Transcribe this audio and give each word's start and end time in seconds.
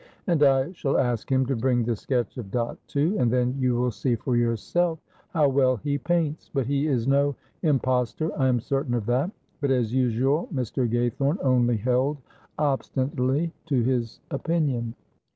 "And 0.25 0.41
I 0.41 0.71
shall 0.71 0.97
ask 0.97 1.31
him 1.31 1.45
to 1.45 1.55
bring 1.55 1.83
the 1.83 1.95
sketch 1.95 2.35
of 2.37 2.49
Dot, 2.49 2.79
too, 2.87 3.15
and 3.19 3.29
then 3.31 3.55
you 3.59 3.75
will 3.75 3.91
see 3.91 4.15
for 4.15 4.35
yourself 4.35 4.97
how 5.29 5.47
well 5.47 5.75
he 5.75 5.99
paints, 5.99 6.49
but 6.51 6.65
he 6.65 6.87
is 6.87 7.05
no 7.07 7.35
impostor, 7.61 8.31
I 8.35 8.47
am 8.47 8.59
certain 8.59 8.95
of 8.95 9.05
that;" 9.05 9.29
but 9.59 9.69
as 9.69 9.93
usual 9.93 10.49
Mr. 10.51 10.89
Gaythorne 10.89 11.37
only 11.43 11.77
held 11.77 12.17
obstinately 12.57 13.53
to 13.67 13.83
his 13.83 14.19
opinion. 14.31 14.95